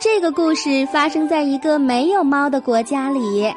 [0.00, 3.52] 这个故事发生在一个没有猫的国家里。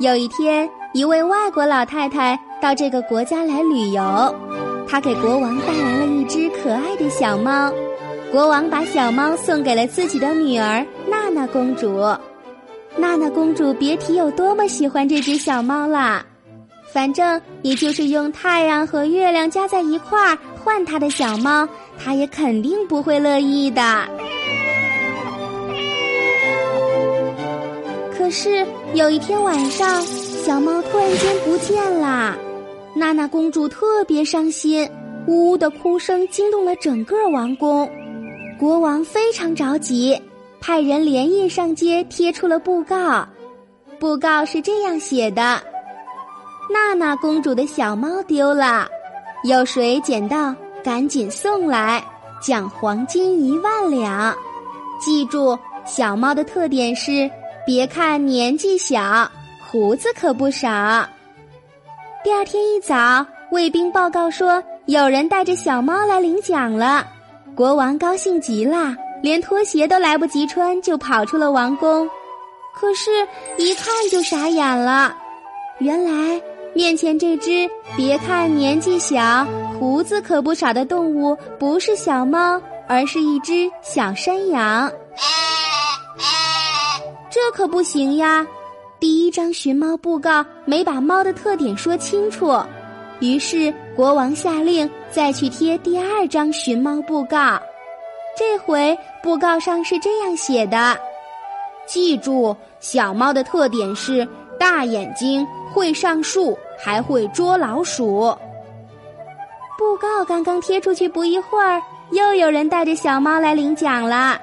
[0.00, 4.34] 有一天，一位外国老太太到这个国家来旅游，
[4.88, 7.72] 她给国王带来了一只可爱的小猫。
[8.32, 12.00] 国王把小猫送给了自己的女儿娜娜公主。
[12.96, 16.24] 娜娜公主别提有多么喜欢这只小猫啦，
[16.92, 24.08] 反正也就是用太阳和月亮加在一块儿换她的小猫，她也肯定不会乐意的。
[28.30, 32.36] 是有一天晚上，小猫突然间不见了，
[32.94, 34.88] 娜娜公主特别伤心，
[35.26, 37.90] 呜呜的哭声惊动了整个王宫。
[38.58, 40.20] 国王非常着急，
[40.60, 43.26] 派人连夜上街贴出了布告。
[43.98, 45.60] 布告是这样写的
[46.72, 48.86] ：“娜娜公主的小猫丢了，
[49.44, 52.02] 有谁捡到，赶紧送来，
[52.40, 54.34] 奖黄金一万两。
[55.00, 57.30] 记住，小猫的特点是。”
[57.66, 59.30] 别看年纪小，
[59.62, 61.06] 胡子可不少。
[62.24, 67.06] 第二天一早，卫兵报告说有人带着小猫来领奖了。
[67.54, 72.08] 国王高兴极了，连拖鞋都来不及穿，就跑出了王宫。
[72.74, 73.10] 可是，
[73.58, 75.14] 一看就傻眼了，
[75.78, 76.40] 原来
[76.74, 79.46] 面前这只别看年纪小，
[79.78, 84.90] 胡子可不少的动物，不是小猫，而是一只小山羊。
[87.50, 88.46] 可不行呀！
[88.98, 92.58] 第一张寻猫布告没把猫的特点说清楚，
[93.20, 97.58] 于是国王下令再去贴第二张寻猫布告。
[98.38, 100.98] 这回布告上是这样写的：
[101.86, 104.26] 记住，小猫的特点是
[104.58, 108.36] 大眼睛，会上树，还会捉老鼠。
[109.78, 111.80] 布告刚刚贴出去不一会儿，
[112.12, 114.38] 又有人带着小猫来领奖了。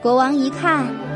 [0.00, 1.07] 国王一看。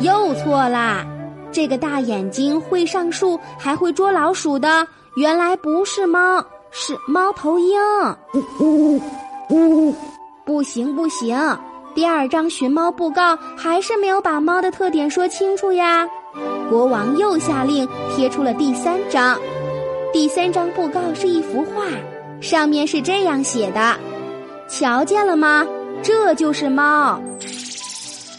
[0.00, 1.04] 又错啦！
[1.50, 4.86] 这个大眼睛会上树还会捉老鼠的，
[5.16, 7.80] 原来不是猫，是猫头鹰。
[8.60, 9.94] 呜呜呜，
[10.44, 11.36] 不行不行，
[11.94, 16.06] 第二张寻猫布告还是没有把猫的特点说清楚呀！
[16.68, 19.36] 国王又下令贴出了第三张，
[20.12, 21.84] 第三张布告是一幅画，
[22.40, 23.96] 上面是这样写的
[24.68, 25.66] ：“瞧见了吗？
[26.02, 27.20] 这就是猫。”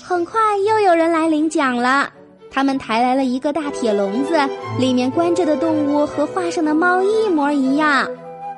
[0.09, 2.09] 很快又有人来领奖了，
[2.49, 4.39] 他们抬来了一个大铁笼子，
[4.79, 8.09] 里面关着的动物和画上的猫一模一样，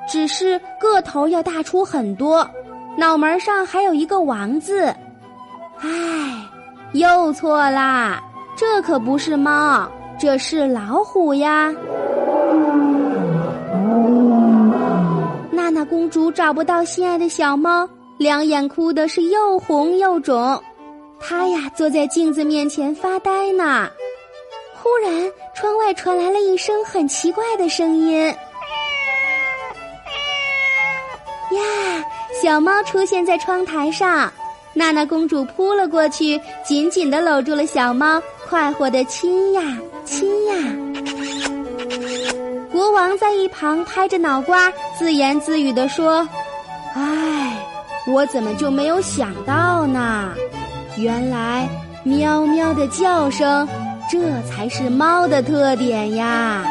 [0.08, 2.48] 只是个头要大出很多，
[2.96, 4.86] 脑门上还有一个王字。
[5.80, 6.48] 唉，
[6.92, 8.22] 又错啦，
[8.56, 9.86] 这可不是猫，
[10.18, 11.70] 这是老虎呀！
[15.50, 17.86] 娜娜公主找不到心爱的小猫，
[18.16, 20.58] 两眼哭的是又红又肿。
[21.22, 23.88] 他呀，坐在镜子面前发呆呢。
[24.74, 28.26] 忽然，窗外传来了一声很奇怪的声音。
[31.52, 31.62] 呀，
[32.42, 34.32] 小猫出现在窗台上，
[34.74, 39.62] 娜娜公主扑了过去，紧紧的搂住了小猫，快活的亲呀
[40.04, 40.54] 亲呀。
[42.72, 46.26] 国王在一旁拍着脑瓜，自言自语的说
[46.96, 47.56] ：“唉，
[48.06, 50.34] 我怎么就没有想到呢？”
[50.96, 51.68] 原来，
[52.04, 53.66] 喵喵的叫声，
[54.10, 56.64] 这才是猫的特点呀。